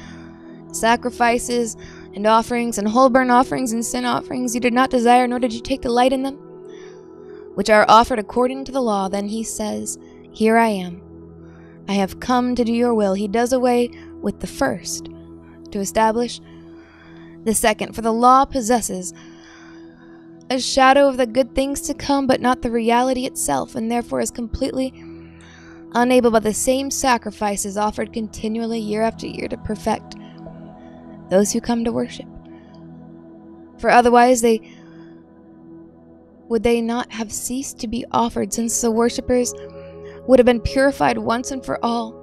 [0.71, 1.77] Sacrifices
[2.13, 5.53] and offerings and whole burnt offerings and sin offerings you did not desire, nor did
[5.53, 6.35] you take delight in them,
[7.55, 9.97] which are offered according to the law, then he says,
[10.31, 11.01] Here I am.
[11.87, 13.13] I have come to do your will.
[13.13, 13.89] He does away
[14.21, 15.09] with the first
[15.71, 16.41] to establish
[17.45, 17.95] the second.
[17.95, 19.13] For the law possesses
[20.49, 24.19] a shadow of the good things to come, but not the reality itself, and therefore
[24.19, 24.93] is completely
[25.95, 30.15] unable by the same sacrifices offered continually year after year to perfect
[31.29, 32.27] those who come to worship.
[33.79, 34.61] For otherwise they
[36.47, 39.53] would they not have ceased to be offered, since the worshippers
[40.27, 42.13] would have been purified once and for all,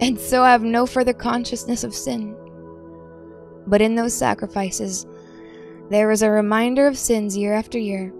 [0.00, 2.36] and so have no further consciousness of sin.
[3.66, 5.06] But in those sacrifices,
[5.90, 8.12] there is a reminder of sins year after year.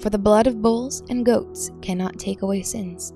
[0.00, 3.12] For the blood of bulls and goats cannot take away sins.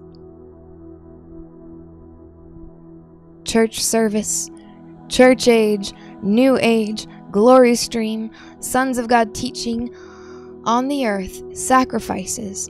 [3.45, 4.51] Church service,
[5.09, 8.31] church age, new age, glory stream,
[8.61, 9.95] sons of God teaching
[10.65, 12.69] on the earth, sacrifices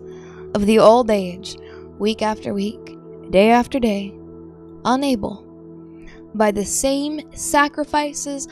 [0.54, 1.56] of the old age,
[1.98, 2.96] week after week,
[3.30, 4.12] day after day,
[4.84, 5.44] unable,
[6.34, 8.48] by the same sacrifices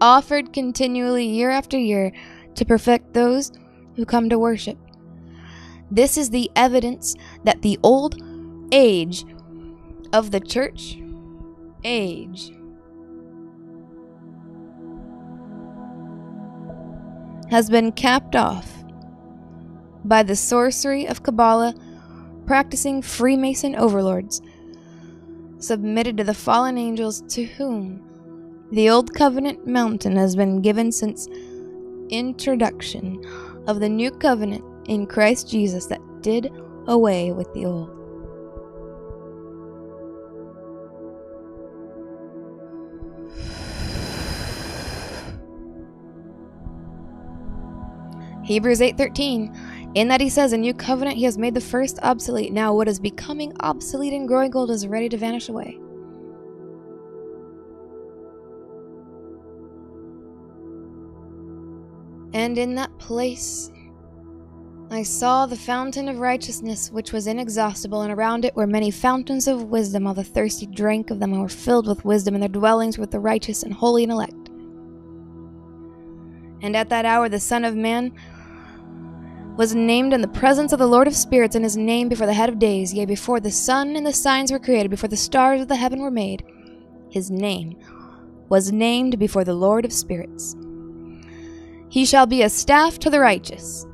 [0.00, 2.12] offered continually year after year,
[2.54, 3.52] to perfect those
[3.94, 4.78] who come to worship.
[5.90, 7.14] This is the evidence
[7.44, 8.20] that the old
[8.72, 9.24] age
[10.12, 10.98] of the church
[11.84, 12.52] age
[17.50, 18.84] has been capped off
[20.04, 21.74] by the sorcery of Kabbalah
[22.46, 24.40] practicing Freemason overlords,
[25.58, 28.02] submitted to the fallen angels to whom
[28.72, 31.26] the Old Covenant mountain has been given since
[32.10, 33.22] introduction
[33.66, 36.50] of the new covenant in Christ Jesus that did
[36.86, 37.94] away with the old.
[48.44, 49.54] Hebrews 8:13
[49.94, 52.52] in that he says, A new covenant he has made the first obsolete.
[52.52, 55.78] Now what is becoming obsolete and growing old is ready to vanish away.
[62.34, 63.70] And in that place
[64.90, 69.46] I saw the fountain of righteousness, which was inexhaustible, and around it were many fountains
[69.46, 70.06] of wisdom.
[70.06, 73.02] All the thirsty drank of them and were filled with wisdom, and their dwellings were
[73.02, 74.48] with the righteous and holy and elect.
[76.62, 78.12] And at that hour the Son of Man
[79.58, 82.32] was named in the presence of the Lord of Spirits, and his name before the
[82.32, 85.60] head of days, yea, before the sun and the signs were created, before the stars
[85.60, 86.44] of the heaven were made.
[87.10, 87.76] His name
[88.48, 90.56] was named before the Lord of Spirits.
[91.90, 93.84] He shall be a staff to the righteous.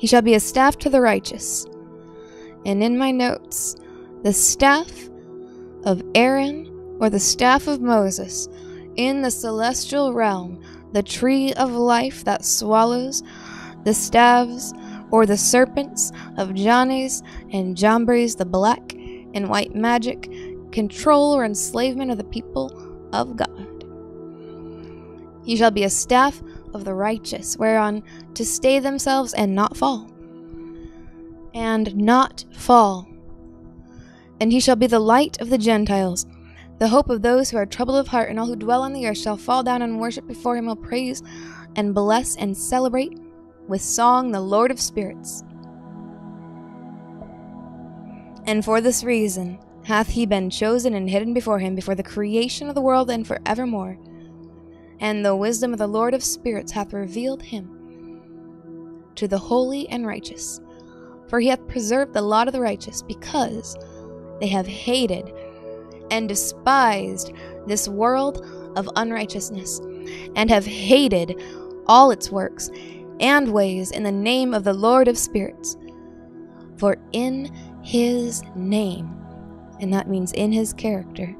[0.00, 1.66] He shall be a staff to the righteous.
[2.64, 3.76] And in my notes,
[4.22, 4.90] the staff
[5.84, 8.48] of Aaron or the staff of Moses
[8.96, 10.62] in the celestial realm
[10.94, 13.22] the tree of life that swallows
[13.84, 14.72] the staves
[15.10, 17.22] or the serpents of Jannes
[17.52, 18.94] and Jambres, the black
[19.34, 20.30] and white magic,
[20.72, 22.72] control or enslavement of the people
[23.12, 23.84] of God.
[25.44, 26.42] He shall be a staff
[26.74, 28.02] of the righteous, whereon
[28.34, 30.10] to stay themselves and not fall.
[31.54, 33.08] And not fall.
[34.40, 36.26] And he shall be the light of the Gentiles,
[36.78, 39.06] The hope of those who are troubled of heart and all who dwell on the
[39.06, 41.22] earth shall fall down and worship before him, will praise
[41.76, 43.18] and bless and celebrate
[43.68, 45.44] with song the Lord of spirits.
[48.46, 52.68] And for this reason hath he been chosen and hidden before him before the creation
[52.68, 53.98] of the world and for evermore.
[55.00, 60.06] And the wisdom of the Lord of spirits hath revealed him to the holy and
[60.06, 60.60] righteous.
[61.28, 63.76] For he hath preserved the lot of the righteous, because
[64.40, 65.32] they have hated
[66.10, 67.32] and despised
[67.66, 68.44] this world
[68.76, 69.80] of unrighteousness,
[70.36, 71.40] and have hated
[71.86, 72.70] all its works
[73.20, 75.76] and ways in the name of the Lord of spirits.
[76.78, 79.14] For in his name,
[79.80, 81.34] and that means in his character,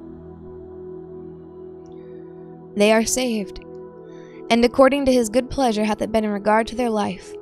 [2.81, 3.61] they are saved.
[4.51, 7.33] And according to his good pleasure hath it been in regard to their life.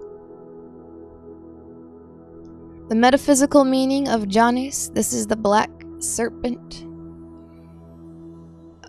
[2.88, 6.86] The metaphysical meaning of Jannes, this is the black serpent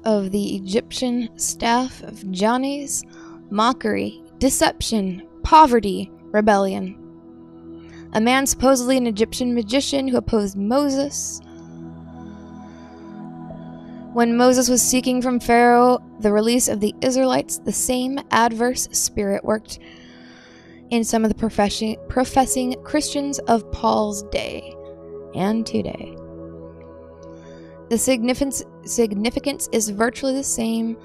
[0.06, 3.04] of the Egyptian staff of Jannes,
[3.50, 6.96] mockery, deception, poverty, rebellion.
[8.14, 11.42] A man supposedly an Egyptian magician who opposed Moses.
[14.14, 19.46] When Moses was seeking from Pharaoh the release of the Israelites, the same adverse spirit
[19.46, 19.78] worked
[20.90, 21.36] in some of the
[22.10, 24.74] professing, Christians of Paul's day
[25.36, 26.16] and today.
[27.90, 30.98] The significance, significance is virtually the same.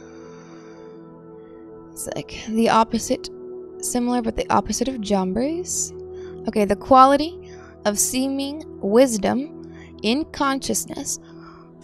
[1.93, 3.29] It's like the opposite,
[3.81, 5.93] similar, but the opposite of Jambres.
[6.49, 7.51] Okay, the quality
[7.85, 9.71] of seeming wisdom
[10.03, 11.19] in consciousness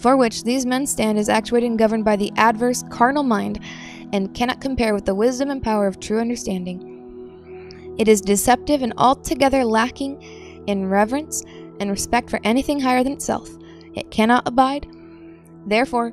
[0.01, 3.61] for which these men stand is actuated and governed by the adverse carnal mind
[4.12, 7.94] and cannot compare with the wisdom and power of true understanding.
[7.98, 10.22] It is deceptive and altogether lacking
[10.66, 11.42] in reverence
[11.80, 13.48] and respect for anything higher than itself.
[13.94, 14.86] It cannot abide,
[15.66, 16.12] therefore,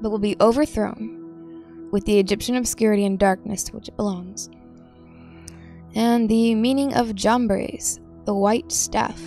[0.00, 4.48] but will be overthrown with the Egyptian obscurity and darkness to which it belongs.
[5.96, 9.20] And the meaning of Jambres, the white staff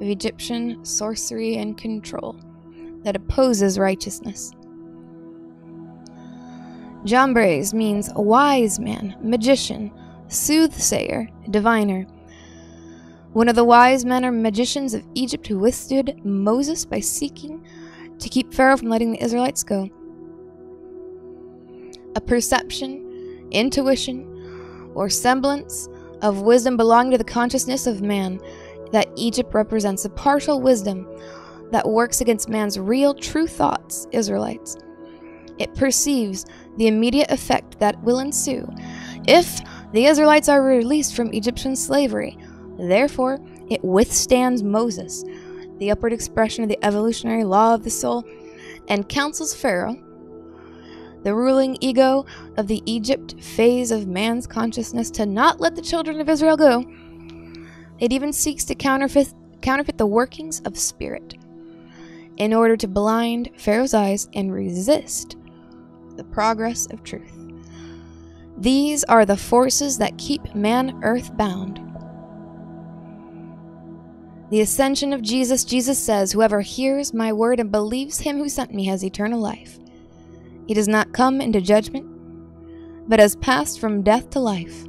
[0.00, 2.36] of Egyptian sorcery and control
[3.04, 4.52] that opposes righteousness.
[7.04, 9.92] Jambres means a wise man, magician,
[10.28, 12.06] soothsayer, diviner.
[13.32, 17.64] One of the wise men or magicians of Egypt who withstood Moses by seeking
[18.18, 19.90] to keep Pharaoh from letting the Israelites go.
[22.16, 25.88] A perception, intuition, or semblance
[26.22, 28.40] of wisdom belonging to the consciousness of man,
[28.92, 31.06] that Egypt represents a partial wisdom
[31.74, 34.76] that works against man's real true thoughts, Israelites.
[35.58, 36.46] It perceives
[36.76, 38.72] the immediate effect that will ensue
[39.26, 39.60] if
[39.92, 42.38] the Israelites are released from Egyptian slavery.
[42.78, 45.24] Therefore, it withstands Moses,
[45.78, 48.22] the upward expression of the evolutionary law of the soul,
[48.86, 49.96] and counsels Pharaoh,
[51.24, 52.24] the ruling ego
[52.56, 56.84] of the Egypt phase of man's consciousness, to not let the children of Israel go.
[57.98, 61.34] It even seeks to counterfeit, counterfeit the workings of spirit
[62.36, 65.36] in order to blind Pharaoh's eyes and resist
[66.16, 67.32] the progress of truth.
[68.56, 71.80] These are the forces that keep man earth bound.
[74.50, 78.72] The ascension of Jesus, Jesus says, Whoever hears my word and believes him who sent
[78.72, 79.78] me has eternal life.
[80.66, 82.06] He does not come into judgment,
[83.08, 84.84] but has passed from death to life.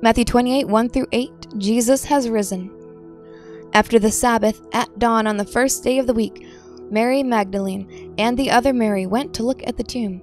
[0.00, 2.79] Matthew 28 1 through 8 Jesus has risen.
[3.72, 6.46] After the Sabbath, at dawn on the first day of the week,
[6.90, 10.20] Mary Magdalene and the other Mary went to look at the tomb.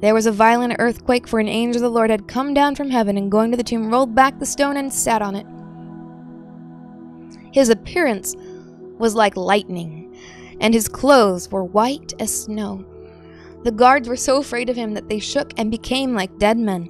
[0.00, 2.90] There was a violent earthquake, for an angel of the Lord had come down from
[2.90, 5.46] heaven and going to the tomb rolled back the stone and sat on it.
[7.52, 8.34] His appearance
[8.98, 10.16] was like lightning,
[10.60, 12.84] and his clothes were white as snow.
[13.62, 16.88] The guards were so afraid of him that they shook and became like dead men.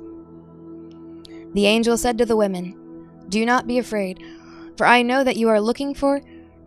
[1.53, 4.23] The angel said to the women, Do not be afraid,
[4.83, 6.21] for I know that you are looking for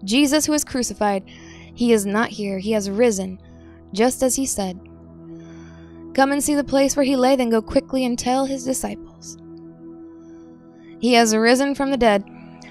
[0.05, 1.25] Jesus who was crucified.
[1.73, 3.41] He is not here, he has risen,
[3.91, 4.79] just as he said.
[6.13, 9.37] Come and see the place where he lay, then go quickly and tell his disciples.
[11.01, 12.23] He has risen from the dead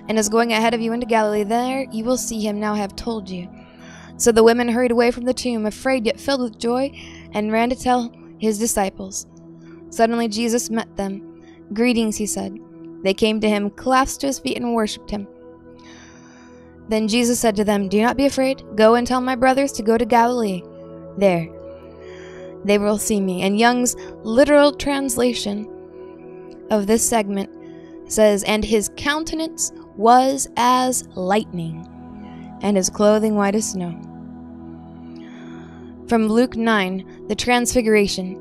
[0.08, 1.44] and is going ahead of you into Galilee.
[1.44, 2.58] There you will see him.
[2.58, 3.46] Now I have told you.
[4.16, 6.90] So the women hurried away from the tomb, afraid yet filled with joy,
[7.34, 9.26] and ran to tell his disciples.
[9.90, 11.42] Suddenly Jesus met them.
[11.74, 12.58] Greetings, he said.
[13.02, 15.28] They came to him, clasped to his feet, and worshipped him.
[16.88, 18.62] Then Jesus said to them, Do not be afraid.
[18.76, 20.62] Go and tell my brothers to go to Galilee.
[21.16, 21.48] There
[22.64, 23.42] they will see me.
[23.42, 25.68] And Young's literal translation
[26.70, 27.50] of this segment
[28.10, 31.88] says, And his countenance was as lightning,
[32.62, 33.92] and his clothing white as snow.
[36.08, 38.40] From Luke 9, the Transfiguration.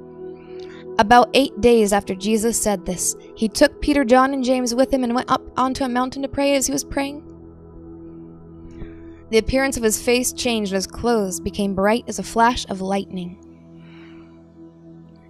[0.99, 5.03] About eight days after Jesus said this, he took Peter, John, and James with him
[5.03, 7.32] and went up onto a mountain to pray as he was praying.
[9.33, 12.81] The appearance of his face changed and his clothes became bright as a flash of
[12.81, 13.39] lightning.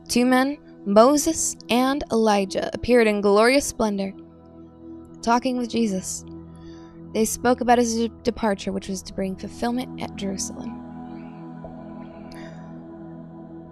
[0.09, 4.11] Two men, Moses and Elijah, appeared in glorious splendor,
[5.21, 6.25] talking with Jesus.
[7.13, 10.81] They spoke about his departure, which was to bring fulfillment at Jerusalem.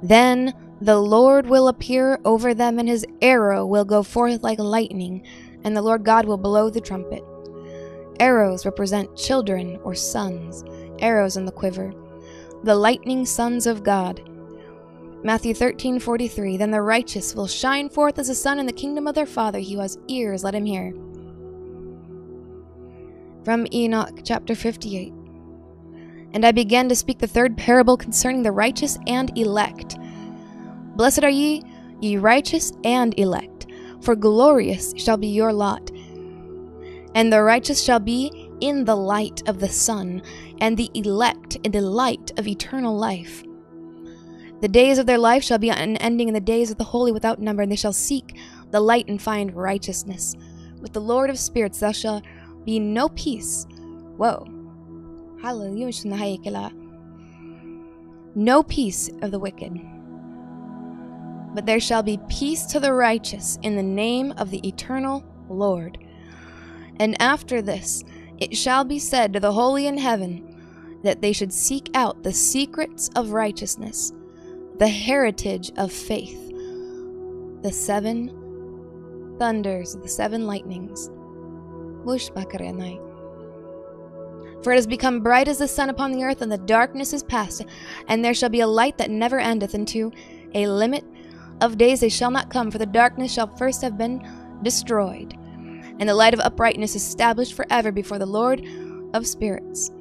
[0.02, 5.28] Then the Lord will appear over them, and his arrow will go forth like lightning,
[5.66, 7.22] and the Lord God will blow the trumpet.
[8.22, 10.64] Arrows represent children or sons,
[11.00, 11.92] arrows in the quiver,
[12.64, 14.22] the lightning sons of God.
[15.24, 19.16] Matthew 13:43 Then the righteous will shine forth as the sun in the kingdom of
[19.16, 19.58] their Father.
[19.58, 20.94] He who has ears, let him hear.
[23.44, 25.12] From Enoch chapter 58
[26.34, 29.98] And I began to speak the third parable concerning the righteous and elect.
[30.96, 31.64] Blessed are ye,
[32.02, 33.66] ye righteous and elect,
[34.00, 35.91] for glorious shall be your lot.
[37.14, 40.22] And the righteous shall be in the light of the sun,
[40.60, 43.44] and the elect in the light of eternal life.
[44.62, 47.40] The days of their life shall be unending, and the days of the holy without
[47.40, 48.38] number, and they shall seek
[48.70, 50.36] the light and find righteousness.
[50.80, 52.22] With the Lord of spirits there shall
[52.64, 53.66] be no peace.
[54.18, 54.46] Whoa.
[55.42, 56.72] Hallelujah.
[58.36, 59.74] No peace of the wicked.
[61.54, 65.98] But there shall be peace to the righteous in the name of the eternal Lord.
[66.98, 68.04] And after this,
[68.40, 72.34] it shall be said to the holy in heaven that they should seek out the
[72.34, 74.12] secrets of righteousness,
[74.78, 76.50] the heritage of faith,
[77.62, 81.10] the seven thunders, the seven lightnings.
[84.64, 87.24] For it has become bright as the sun upon the earth, and the darkness is
[87.24, 87.66] past,
[88.08, 90.12] and there shall be a light that never endeth, into
[90.54, 91.04] a limit
[91.62, 94.28] of days they shall not come, for the darkness shall first have been
[94.64, 95.38] destroyed
[96.02, 98.66] and the light of uprightness established forever before the Lord
[99.14, 99.92] of spirits.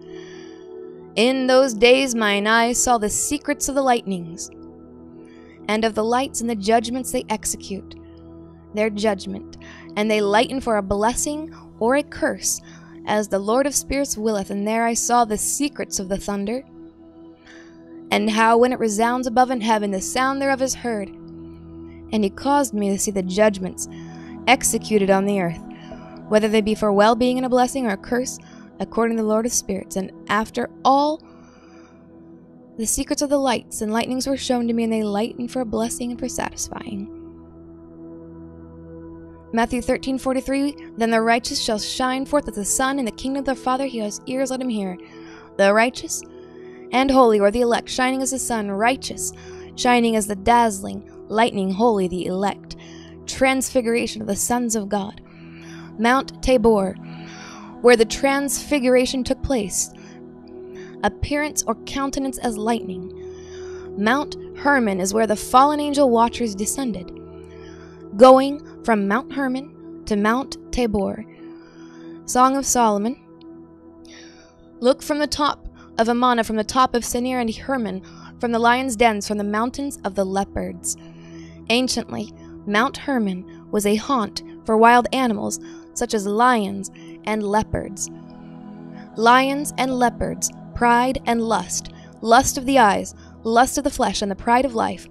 [1.15, 4.51] In those days mine eyes saw the secrets of the lightnings,
[5.69, 7.97] and of the lights and the judgments they execute,
[8.73, 9.59] their judgment,
[9.95, 12.63] and they lighten for a blessing or a curse,
[13.05, 14.51] as the Lord of spirits willeth.
[14.51, 16.63] And there I saw the secrets of the thunder,
[18.11, 21.11] and how when it resounds above in heaven, the sound thereof is heard.
[21.11, 23.87] And he caused me to see the judgments
[24.47, 25.61] executed on the earth
[26.31, 28.39] whether they be for well being and a blessing or a curse,
[28.79, 29.97] according to the Lord of spirits.
[29.97, 31.23] And after all
[32.79, 35.61] the secrets of the lights and lightnings were shown to me, and they lightened for
[35.61, 37.17] a blessing and for satisfying.
[39.53, 43.41] Matthew 13, 43 Then the righteous shall shine forth as the sun in the kingdom
[43.41, 43.87] of their Father.
[43.87, 44.97] He has ears, let him hear.
[45.59, 46.23] The righteous
[46.93, 49.33] and holy, or the elect, shining as the sun, righteous,
[49.77, 52.77] shining as the dazzling lightning, holy, the elect,
[53.27, 55.23] transfiguration of the sons of God.
[56.01, 56.95] Mount Tabor,
[57.83, 59.93] where the transfiguration took place,
[61.05, 63.13] appearance or countenance as lightning.
[63.99, 67.11] Mount Hermon is where the fallen angel watchers descended.
[68.17, 71.25] Going from Mount Hermon to Mount Tabor.
[72.25, 73.21] Song of Solomon.
[74.81, 78.03] Look from the top of Amana, from the top of Senir and Hermon,
[78.41, 80.97] from the lion's dens, from the mountains of the leopards.
[81.69, 82.33] Anciently,
[82.67, 85.61] Mount Hermon was a haunt for wild animals
[86.01, 86.91] such as lions
[87.25, 88.09] and leopards.
[89.17, 91.93] Lions and leopards, pride and lust,
[92.23, 95.07] lust of the eyes, lust of the flesh, and the pride of life,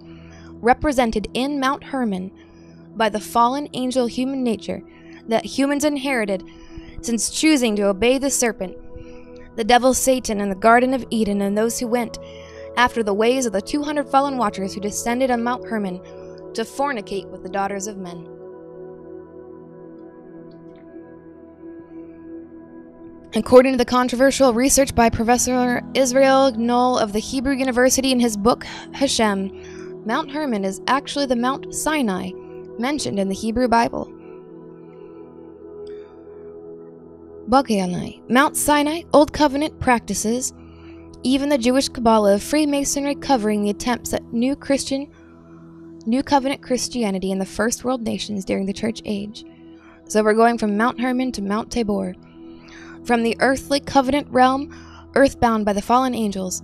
[0.61, 2.31] represented in Mount Hermon
[2.95, 4.81] by the fallen angel human nature
[5.27, 6.43] that humans inherited
[7.01, 8.75] since choosing to obey the serpent,
[9.55, 12.17] the devil Satan in the Garden of Eden, and those who went
[12.77, 16.01] after the ways of the 200 fallen watchers who descended on Mount Hermon
[16.55, 18.38] to fornicate with the daughters of men.
[23.35, 28.35] According to the controversial research by Professor Israel Knohl of the Hebrew University in his
[28.35, 28.63] book
[28.93, 32.31] Hashem, Mount Hermon is actually the Mount Sinai
[32.79, 34.11] mentioned in the Hebrew Bible.
[37.47, 40.51] Bogyanai, Mount Sinai, Old Covenant practices,
[41.21, 45.07] even the Jewish Kabbalah of Freemasonry covering the attempts at new Christian,
[46.07, 49.45] New Covenant Christianity in the first world nations during the Church Age.
[50.05, 52.15] So we're going from Mount Hermon to Mount Tabor
[53.09, 54.71] from the earthly covenant realm,
[55.15, 56.61] earthbound by the fallen angels,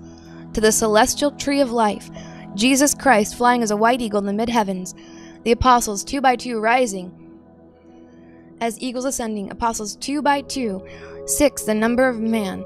[0.54, 2.12] to the celestial tree of life,
[2.54, 4.94] Jesus Christ flying as a white eagle in the mid heavens,
[5.42, 7.12] the apostles two by two rising
[8.62, 10.86] as eagles ascending, apostles two by two,
[11.26, 12.64] six the number of man,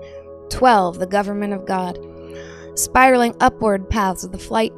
[0.50, 1.98] twelve the government of God.
[2.80, 4.74] spiraling upward paths of the flight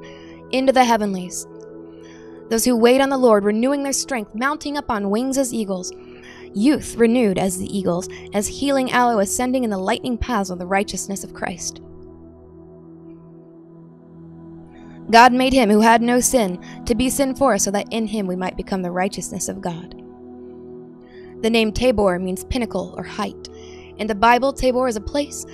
[0.52, 1.48] into the heavenlies.
[2.50, 5.94] Those who wait on the Lord, renewing their strength, mounting up on wings as eagles.
[6.54, 10.66] Youth renewed as the eagles, as healing aloe ascending in the lightning paths of the
[10.66, 11.82] righteousness of Christ.
[15.10, 18.08] God made him who had no sin to be sin for us, so that in
[18.08, 19.96] him we might become the righteousness of God.
[21.42, 23.50] The name Tabor means pinnacle or height.
[23.98, 25.46] In the Bible, Tabor is a place.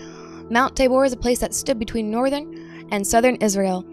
[0.50, 3.86] Mount Tabor is a place that stood between northern and southern Israel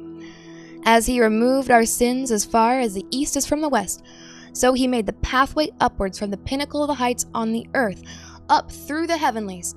[0.84, 4.02] as he removed our sins as far as the east is from the west,
[4.54, 8.02] so he made the pathway upwards from the pinnacle of the heights on the earth,
[8.48, 9.74] up through the heavenlies.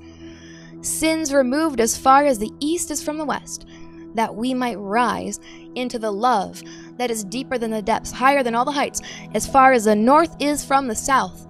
[0.81, 3.65] Sins removed as far as the east is from the west,
[4.13, 5.39] that we might rise
[5.75, 6.61] into the love
[6.97, 9.01] that is deeper than the depths, higher than all the heights,
[9.33, 11.47] as far as the north is from the south.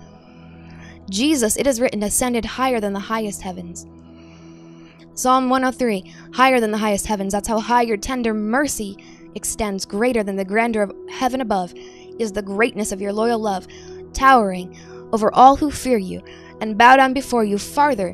[1.10, 3.86] Jesus, it is written, ascended higher than the highest heavens.
[5.14, 7.34] Psalm 103, higher than the highest heavens.
[7.34, 8.98] That's how high your tender mercy
[9.36, 11.74] extends greater than the grandeur of heaven above
[12.20, 13.68] is the greatness of your loyal love,
[14.14, 14.78] towering
[15.12, 16.22] over all who fear you
[16.62, 18.14] and bow down before you farther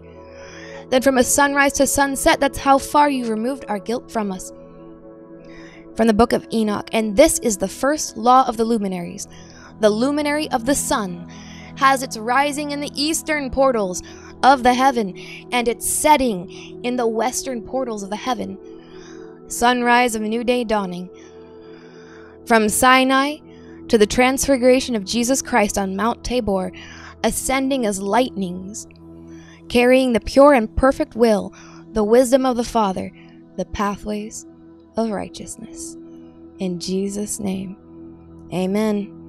[0.90, 2.40] than from a sunrise to sunset.
[2.40, 4.52] That's how far you removed our guilt from us.
[5.96, 6.90] From the book of Enoch.
[6.92, 9.28] And this is the first law of the luminaries.
[9.80, 11.30] The luminary of the sun
[11.78, 14.02] has its rising in the eastern portals
[14.44, 15.18] of the heaven
[15.52, 18.58] and its setting in the western portals of the heaven
[19.54, 21.10] sunrise of a new day dawning.
[22.46, 23.38] From Sinai
[23.94, 26.72] to the transfiguration of Jesus Christ on Mount Tabor,
[27.24, 28.88] ascending as lightnings,
[29.70, 31.54] carrying the pure and perfect will,
[31.92, 33.12] the wisdom of the Father,
[33.56, 34.48] the pathways
[34.98, 35.96] of righteousness.
[36.58, 37.78] In Jesus' name,
[38.52, 39.23] amen.